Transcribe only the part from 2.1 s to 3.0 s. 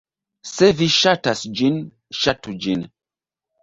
ŝatu ĝin.